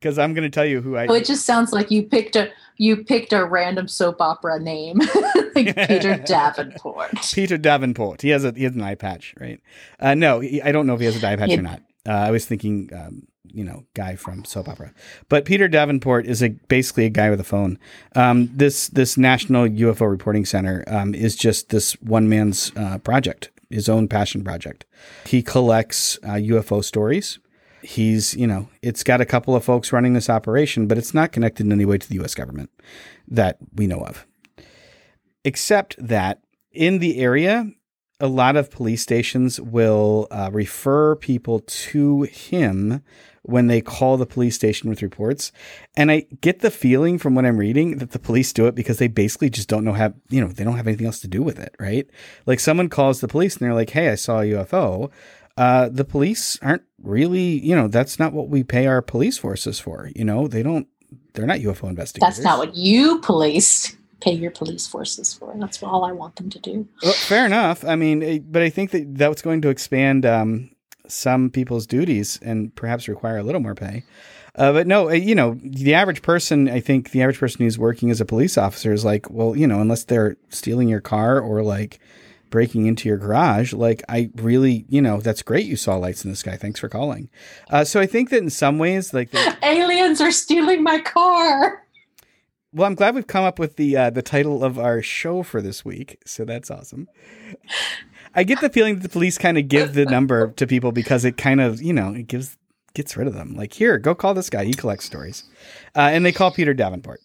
[0.00, 2.36] Because I'm going to tell you who I oh, it just sounds like you picked
[2.36, 4.98] a you picked a random soap opera name
[5.54, 7.12] like Peter Davenport.
[7.32, 8.20] Peter Davenport.
[8.22, 9.60] He has a he has an eye patch, right?
[9.98, 11.58] Uh, no, I don't know if he has a eye patch Yeah.
[11.58, 11.82] or not.
[12.06, 14.92] Uh, I was thinking, um, you know, guy from soap opera.
[15.28, 17.78] But Peter Davenport is a basically a guy with a phone.
[18.14, 23.50] Um, this this National UFO Reporting Center um, is just this one man's uh, project,
[23.70, 24.84] his own passion project.
[25.26, 27.38] He collects uh, UFO stories.
[27.82, 31.32] He's, you know, it's got a couple of folks running this operation, but it's not
[31.32, 32.34] connected in any way to the U.S.
[32.34, 32.70] government
[33.28, 34.26] that we know of
[35.44, 36.40] except that
[36.72, 37.70] in the area,
[38.24, 43.02] a lot of police stations will uh, refer people to him
[43.42, 45.52] when they call the police station with reports.
[45.94, 48.96] And I get the feeling from what I'm reading that the police do it because
[48.96, 51.42] they basically just don't know how, you know they don't have anything else to do
[51.42, 52.08] with it, right?
[52.46, 55.10] Like someone calls the police and they're like, "Hey, I saw a UFO."
[55.58, 59.78] Uh, the police aren't really, you know, that's not what we pay our police forces
[59.78, 60.10] for.
[60.16, 60.88] You know, they don't.
[61.34, 62.36] They're not UFO investigators.
[62.36, 65.54] That's not what you police pay your police forces for.
[65.56, 66.88] That's all I want them to do.
[67.02, 67.84] Well, fair enough.
[67.84, 70.70] I mean, eh, but I think that that's going to expand um,
[71.06, 74.04] some people's duties and perhaps require a little more pay.
[74.56, 77.78] Uh, but no, eh, you know, the average person, I think the average person who's
[77.78, 81.38] working as a police officer is like, well, you know, unless they're stealing your car
[81.38, 82.00] or like
[82.48, 85.66] breaking into your garage, like I really, you know, that's great.
[85.66, 86.56] You saw lights in the sky.
[86.56, 87.28] Thanks for calling.
[87.68, 91.83] Uh, so I think that in some ways, like, the, Aliens are stealing my car.
[92.74, 95.62] Well, I'm glad we've come up with the uh, the title of our show for
[95.62, 96.18] this week.
[96.26, 97.08] So that's awesome.
[98.34, 101.24] I get the feeling that the police kind of give the number to people because
[101.24, 102.58] it kind of, you know, it gives
[102.92, 103.54] gets rid of them.
[103.54, 104.64] Like, here, go call this guy.
[104.64, 105.44] He collects stories,
[105.94, 107.20] uh, and they call Peter Davenport.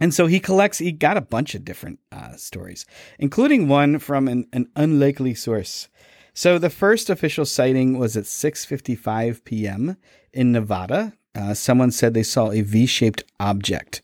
[0.00, 2.86] And so he collects, he got a bunch of different uh, stories,
[3.18, 5.88] including one from an, an unlikely source.
[6.32, 9.96] So the first official sighting was at 6:55 p.m.
[10.32, 11.12] in Nevada.
[11.32, 14.02] Uh, someone said they saw a V-shaped object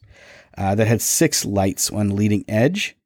[0.56, 2.96] uh, that had six lights on leading edge.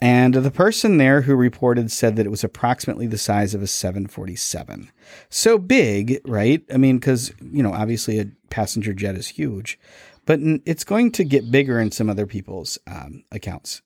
[0.00, 3.66] And the person there who reported said that it was approximately the size of a
[3.66, 4.92] 747.
[5.30, 6.62] So big, right?
[6.72, 9.78] I mean, because, you know, obviously a passenger jet is huge,
[10.26, 13.80] but it's going to get bigger in some other people's um, accounts.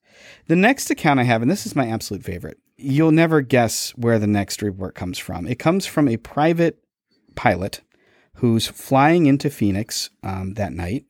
[0.48, 4.18] The next account I have, and this is my absolute favorite, you'll never guess where
[4.18, 5.46] the next report comes from.
[5.46, 6.82] It comes from a private
[7.36, 7.82] pilot
[8.34, 11.04] who's flying into Phoenix um, that night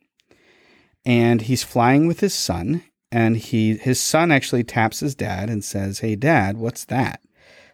[1.05, 2.83] and he's flying with his son
[3.13, 7.21] and he his son actually taps his dad and says, "Hey dad, what's that?"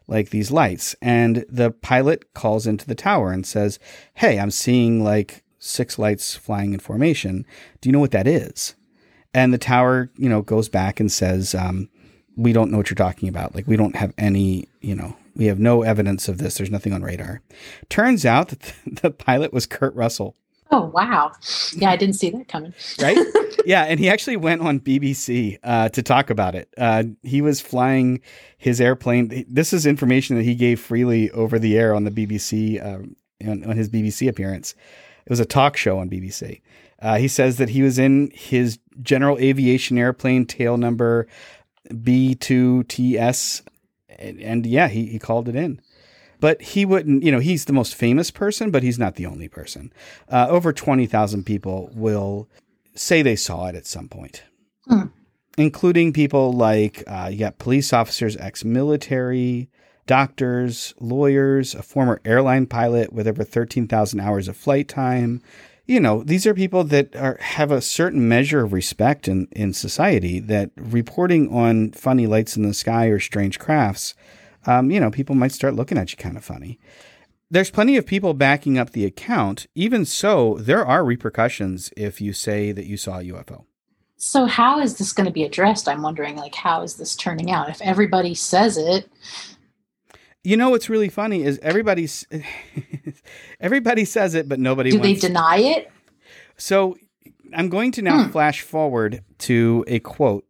[0.06, 0.94] Like these lights.
[1.02, 3.78] And the pilot calls into the tower and says,
[4.14, 7.44] "Hey, I'm seeing like six lights flying in formation.
[7.80, 8.74] Do you know what that is?"
[9.34, 11.90] And the tower, you know, goes back and says, um,
[12.36, 13.54] "We don't know what you're talking about.
[13.54, 16.56] Like we don't have any, you know, we have no evidence of this.
[16.56, 17.42] There's nothing on radar."
[17.90, 20.36] Turns out that the pilot was Kurt Russell.
[20.70, 21.32] Oh wow!
[21.74, 22.74] Yeah, I didn't see that coming.
[23.00, 23.18] right?
[23.66, 26.72] Yeah, and he actually went on BBC uh, to talk about it.
[26.78, 28.20] Uh, he was flying
[28.58, 29.44] his airplane.
[29.48, 33.64] This is information that he gave freely over the air on the BBC um, on,
[33.64, 34.76] on, his BBC appearance.
[35.24, 36.60] It was a talk show on BBC.
[37.02, 41.26] Uh, he says that he was in his general aviation airplane tail number
[41.90, 43.62] B2TS,
[44.16, 45.80] and, and yeah, he, he called it in
[46.40, 49.48] but he wouldn't, you know, he's the most famous person, but he's not the only
[49.48, 49.92] person.
[50.28, 52.48] Uh, over 20,000 people will
[52.94, 54.42] say they saw it at some point,
[54.86, 55.06] hmm.
[55.56, 59.68] including people like uh, you got police officers, ex military,
[60.06, 65.42] doctors, lawyers, a former airline pilot with over 13,000 hours of flight time.
[65.86, 69.72] You know, these are people that are have a certain measure of respect in, in
[69.72, 74.14] society that reporting on funny lights in the sky or strange crafts
[74.66, 76.78] um, you know, people might start looking at you kind of funny.
[77.50, 79.66] There's plenty of people backing up the account.
[79.74, 83.64] Even so, there are repercussions if you say that you saw a UFO.
[84.16, 85.88] So how is this going to be addressed?
[85.88, 87.68] I'm wondering, like, how is this turning out?
[87.68, 89.08] If everybody says it,
[90.42, 92.24] you know what's really funny is everybody's
[93.60, 94.90] everybody says it, but nobody.
[94.90, 95.20] Do wants...
[95.20, 95.92] they deny it?
[96.56, 96.96] So
[97.52, 98.30] I'm going to now hmm.
[98.30, 100.46] flash forward to a quote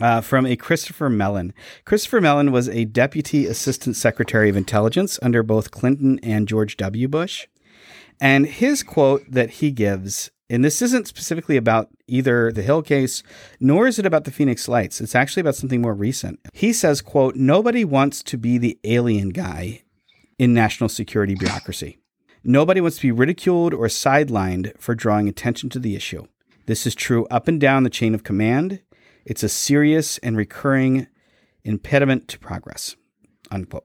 [0.00, 1.52] uh, from a Christopher Mellon.
[1.84, 7.08] Christopher Mellon was a deputy assistant secretary of intelligence under both Clinton and George W.
[7.08, 7.46] Bush.
[8.20, 13.22] And his quote that he gives, and this isn't specifically about either the Hill case,
[13.60, 15.00] nor is it about the Phoenix Lights.
[15.00, 16.40] It's actually about something more recent.
[16.52, 19.82] He says, quote, nobody wants to be the alien guy
[20.38, 21.98] in national security bureaucracy.
[22.42, 26.26] Nobody wants to be ridiculed or sidelined for drawing attention to the issue.
[26.66, 28.80] This is true up and down the chain of command
[29.26, 31.08] it's a serious and recurring
[31.64, 32.96] impediment to progress.
[33.50, 33.84] Unquote.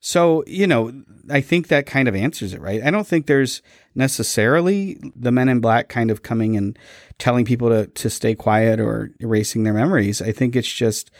[0.00, 0.92] So, you know,
[1.30, 2.82] I think that kind of answers it, right?
[2.82, 3.62] I don't think there's
[3.94, 6.78] necessarily the men in black kind of coming and
[7.18, 10.20] telling people to, to stay quiet or erasing their memories.
[10.20, 11.10] I think it's just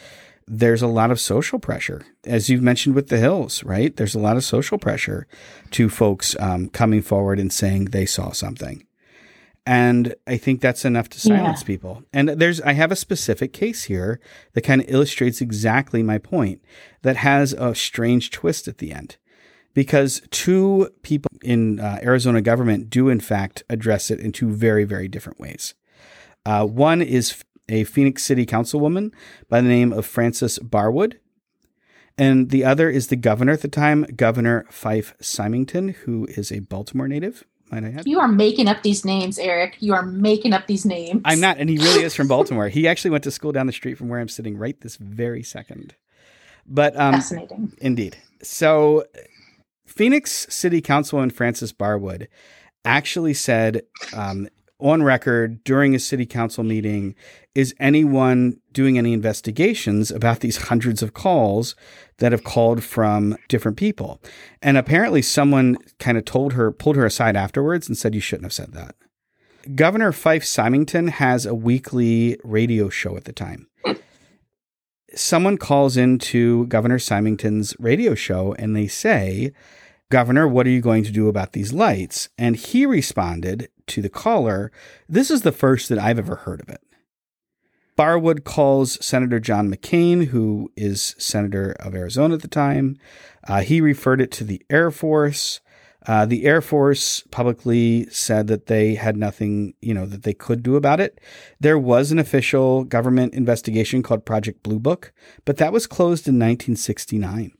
[0.47, 3.95] there's a lot of social pressure, as you've mentioned with the Hills, right?
[3.95, 5.25] There's a lot of social pressure
[5.71, 8.85] to folks um, coming forward and saying they saw something.
[9.65, 11.67] And I think that's enough to silence yeah.
[11.67, 12.03] people.
[12.13, 14.19] And there's, I have a specific case here
[14.53, 16.61] that kind of illustrates exactly my point
[17.01, 19.17] that has a strange twist at the end.
[19.73, 24.85] Because two people in uh, Arizona government do, in fact, address it in two very,
[24.85, 25.73] very different ways.
[26.45, 29.13] Uh, one is a Phoenix City councilwoman
[29.49, 31.15] by the name of Frances Barwood.
[32.17, 36.59] And the other is the governor at the time, Governor Fife Symington, who is a
[36.59, 38.07] Baltimore native might I add.
[38.07, 39.77] You are making up these names, Eric.
[39.79, 41.21] You are making up these names.
[41.25, 42.69] I'm not, and he really is from Baltimore.
[42.69, 45.43] he actually went to school down the street from where I'm sitting right this very
[45.43, 45.95] second.
[46.67, 48.17] But um, fascinating, indeed.
[48.41, 49.05] So,
[49.85, 52.27] Phoenix City Councilman Frances Barwood
[52.83, 53.83] actually said
[54.15, 54.47] um,
[54.79, 57.15] on record during a city council meeting
[57.53, 61.75] is anyone doing any investigations about these hundreds of calls
[62.17, 64.21] that have called from different people?
[64.61, 68.45] And apparently someone kind of told her pulled her aside afterwards and said you shouldn't
[68.45, 68.95] have said that.
[69.73, 73.67] Governor fife symington has a weekly radio show at the time.
[75.15, 79.53] Someone calls into governor symington's radio show and they say
[80.11, 82.29] Governor, what are you going to do about these lights?
[82.37, 84.71] And he responded to the caller,
[85.07, 86.81] This is the first that I've ever heard of it.
[87.97, 92.97] Barwood calls Senator John McCain, who is Senator of Arizona at the time.
[93.47, 95.61] Uh, he referred it to the Air Force.
[96.05, 100.61] Uh, the Air Force publicly said that they had nothing, you know, that they could
[100.61, 101.19] do about it.
[101.59, 105.13] There was an official government investigation called Project Blue Book,
[105.45, 107.53] but that was closed in 1969.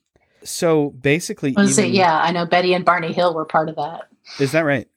[0.44, 3.78] So basically, I was say, yeah, I know Betty and Barney Hill were part of
[3.78, 4.10] that.
[4.40, 4.88] is that right?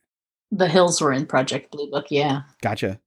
[0.50, 2.42] The Hills were in Project Blue Book, yeah.
[2.62, 3.00] Gotcha.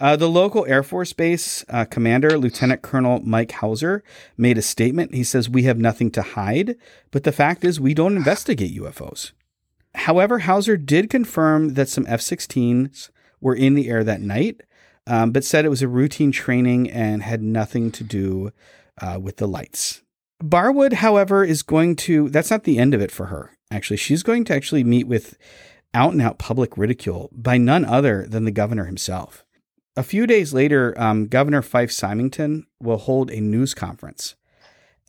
[0.00, 4.04] Uh, the local Air Force Base uh, commander, Lieutenant Colonel Mike Hauser,
[4.36, 5.14] made a statement.
[5.14, 6.76] He says, We have nothing to hide,
[7.10, 9.32] but the fact is, we don't investigate UFOs.
[9.94, 14.60] However, Hauser did confirm that some F 16s were in the air that night,
[15.06, 18.52] um, but said it was a routine training and had nothing to do
[19.00, 20.02] uh, with the lights.
[20.42, 23.50] Barwood, however, is going to, that's not the end of it for her.
[23.72, 25.36] Actually, she's going to actually meet with
[25.94, 29.44] out and out public ridicule by none other than the governor himself.
[29.96, 34.36] A few days later, um, Governor Fife Symington will hold a news conference.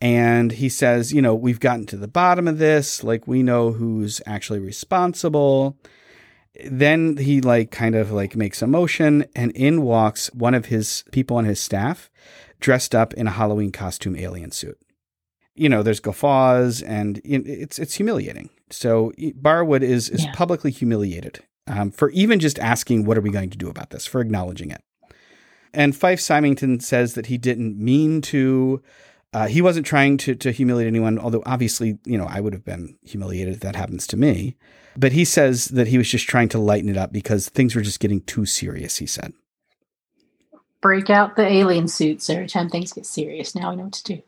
[0.02, 3.04] And he says, you know, we've gotten to the bottom of this.
[3.04, 5.78] Like, we know who's actually responsible.
[6.66, 11.04] Then he, like, kind of like makes a motion, and in walks one of his
[11.12, 12.10] people on his staff
[12.60, 14.78] dressed up in a Halloween costume alien suit.
[15.54, 18.50] You know, there's guffaws, and it's it's humiliating.
[18.72, 20.32] So Barwood is is Yeah.
[20.34, 24.05] publicly humiliated um, for even just asking, "What are we going to do about this?"
[24.05, 24.82] For acknowledging it.
[25.74, 28.82] And Fife Symington says that he didn't mean to.
[29.32, 32.65] Uh, he wasn't trying to to humiliate anyone, although obviously, you know, I would have
[32.65, 34.57] been humiliated if that happens to me.
[34.97, 37.82] But he says that he was just trying to lighten it up because things were
[37.82, 38.97] just getting too serious.
[38.97, 39.34] He said.
[40.82, 43.53] Break out the alien suits every time things get serious.
[43.53, 44.22] Now we know what to do.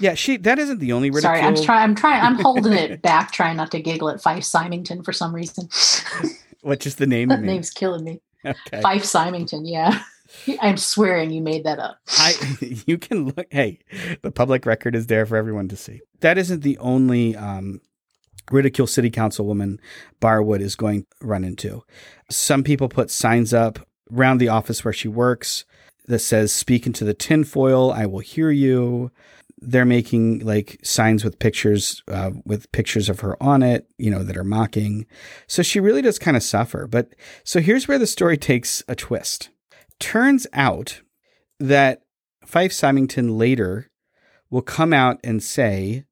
[0.00, 0.36] Yeah, she.
[0.36, 1.34] That isn't the only ridicule.
[1.34, 1.82] Sorry, I'm trying.
[1.82, 2.22] I'm trying.
[2.22, 5.68] I'm holding it back, trying not to giggle at Fife Symington for some reason.
[6.62, 7.28] What just the name?
[7.28, 8.20] that name's killing me.
[8.44, 8.80] Okay.
[8.80, 9.66] Fife Symington.
[9.66, 10.00] Yeah,
[10.60, 11.98] I'm swearing you made that up.
[12.18, 12.34] I
[12.86, 13.46] you can look.
[13.50, 13.80] Hey,
[14.22, 16.00] the public record is there for everyone to see.
[16.20, 17.80] That isn't the only um,
[18.50, 19.78] ridicule city councilwoman
[20.20, 21.82] Barwood is going to run into.
[22.30, 23.80] Some people put signs up
[24.12, 25.64] around the office where she works
[26.06, 29.10] that says "Speak into the tinfoil, I will hear you."
[29.64, 34.22] They're making like signs with pictures, uh, with pictures of her on it, you know,
[34.24, 35.06] that are mocking.
[35.46, 36.86] So she really does kind of suffer.
[36.86, 39.50] But so here's where the story takes a twist.
[40.00, 41.00] Turns out
[41.60, 42.02] that
[42.44, 43.90] Fife Symington later
[44.50, 46.04] will come out and say,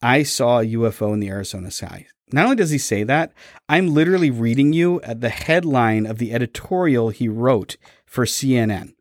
[0.00, 2.06] I saw a UFO in the Arizona sky.
[2.32, 3.32] Not only does he say that,
[3.68, 8.94] I'm literally reading you at the headline of the editorial he wrote for CNN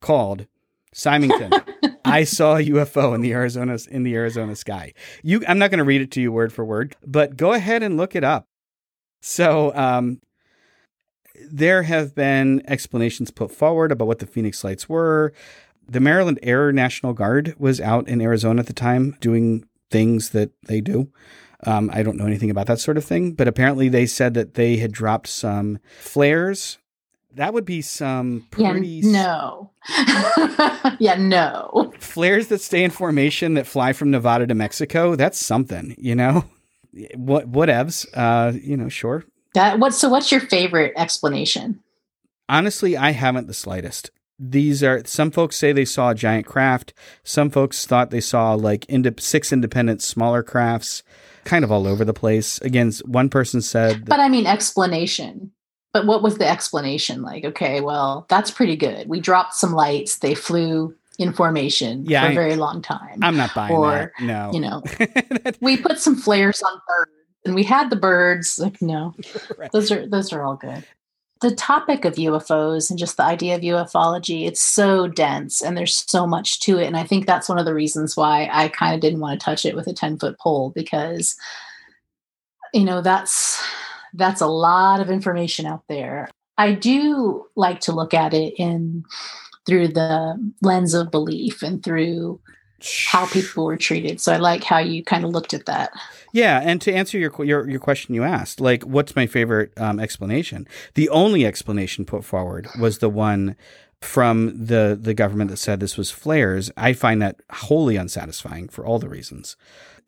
[0.00, 0.46] called
[0.92, 1.52] Symington,
[2.04, 4.92] I saw a UFO in the Arizona in the Arizona sky.
[5.22, 7.82] You I'm not going to read it to you word for word, but go ahead
[7.82, 8.46] and look it up.
[9.20, 10.20] So, um,
[11.50, 15.32] there have been explanations put forward about what the Phoenix Lights were.
[15.88, 20.50] The Maryland Air National Guard was out in Arizona at the time doing things that
[20.66, 21.10] they do.
[21.66, 24.54] Um, I don't know anything about that sort of thing, but apparently they said that
[24.54, 26.78] they had dropped some flares.
[27.34, 29.70] That would be some Yeah, pretty no.
[30.98, 31.89] yeah, no.
[32.02, 35.14] Flares that stay in formation that fly from Nevada to Mexico.
[35.16, 36.44] That's something, you know.
[37.14, 39.24] What whatevs, uh, you know, sure.
[39.54, 39.94] That what?
[39.94, 41.80] So, what's your favorite explanation?
[42.48, 44.10] Honestly, I haven't the slightest.
[44.38, 46.94] These are some folks say they saw a giant craft.
[47.22, 51.02] Some folks thought they saw like inde- six independent smaller crafts,
[51.44, 52.58] kind of all over the place.
[52.62, 55.52] Again, one person said, But I mean, explanation.
[55.92, 57.20] But what was the explanation?
[57.22, 59.08] Like, okay, well, that's pretty good.
[59.08, 60.18] We dropped some lights.
[60.18, 63.18] They flew in formation Yeah, for a very long time.
[63.22, 64.82] "I'm not buying or, that." No, you know,
[65.60, 67.10] we put some flares on birds,
[67.44, 68.58] and we had the birds.
[68.58, 69.14] Like, no,
[69.58, 69.70] Right.
[69.72, 70.84] those are those are all good.
[71.42, 76.04] The topic of UFOs and just the idea of ufology, it's so dense and there's
[76.06, 76.86] so much to it.
[76.86, 79.44] And I think that's one of the reasons why I kind of didn't want to
[79.44, 81.36] touch it with a 10 foot pole because,
[82.74, 83.58] you know, that's
[84.12, 86.28] that's a lot of information out there.
[86.58, 89.04] I do like to look at it in
[89.66, 92.40] through the lens of belief and through
[93.06, 94.20] how people were treated.
[94.20, 95.92] So I like how you kind of looked at that.
[96.32, 100.00] Yeah, and to answer your your your question you asked, like what's my favorite um,
[100.00, 100.66] explanation?
[100.94, 103.56] The only explanation put forward was the one
[104.00, 106.70] from the the government that said this was flares.
[106.76, 109.56] I find that wholly unsatisfying for all the reasons.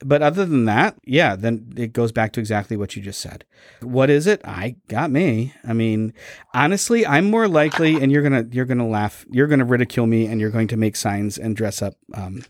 [0.04, 3.44] But other than that, yeah, then it goes back to exactly what you just said.
[3.80, 4.40] What is it?
[4.44, 5.54] I got me.
[5.64, 6.12] I mean,
[6.54, 10.40] honestly, I'm more likely, and you're gonna you're gonna laugh, you're gonna ridicule me, and
[10.40, 12.44] you're going to make signs and dress up um,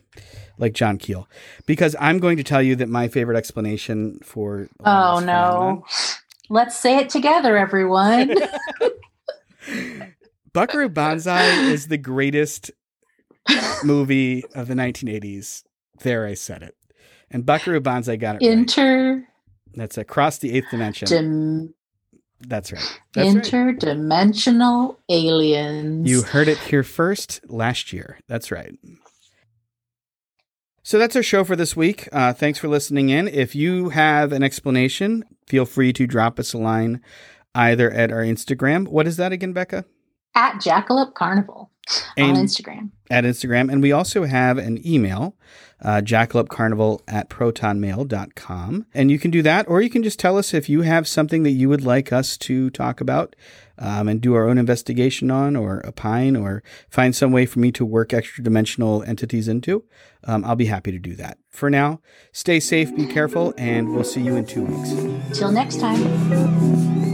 [0.58, 1.28] like John Keel,
[1.66, 5.84] because I'm going to tell you that my favorite explanation for Oh of this no.
[6.48, 8.34] Let's say it together, everyone.
[10.52, 12.70] Buckaroo Banzai is the greatest
[13.84, 15.62] movie of the 1980s.
[16.00, 16.76] There, I said it.
[17.32, 19.24] And Buckaroo Banzai got it Right.
[19.74, 21.08] That's across the eighth dimension.
[21.08, 21.74] Dim-
[22.40, 23.00] That's right.
[23.14, 23.44] That's right.
[23.44, 26.08] interdimensional aliens.
[26.08, 28.18] You heard it here first last year.
[28.28, 28.74] That's right.
[30.82, 32.08] So that's our show for this week.
[32.12, 33.28] Uh, thanks for listening in.
[33.28, 37.00] If you have an explanation, feel free to drop us a line
[37.54, 38.88] either at our Instagram.
[38.88, 39.84] What is that again, Becca?
[40.34, 41.70] at Jackalope Carnival
[42.16, 42.90] And- on Instagram.
[43.12, 43.70] At Instagram.
[43.70, 45.36] And we also have an email,
[45.82, 48.86] uh, jackalopecarnival at protonmail.com.
[48.94, 51.42] And you can do that, or you can just tell us if you have something
[51.42, 53.36] that you would like us to talk about
[53.78, 57.70] um, and do our own investigation on, or opine, or find some way for me
[57.72, 59.84] to work extra dimensional entities into.
[60.24, 61.38] Um, I'll be happy to do that.
[61.50, 62.00] For now,
[62.32, 65.38] stay safe, be careful, and we'll see you in two weeks.
[65.38, 67.11] Till next time.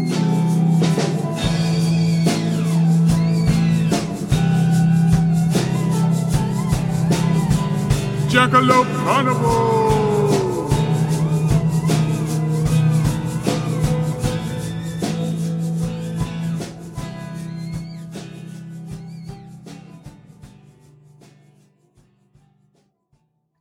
[8.29, 9.89] Jackalope Carnival!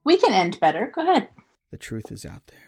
[0.04, 0.92] We can end better.
[0.94, 1.30] Go ahead.
[1.72, 2.67] The truth is out there.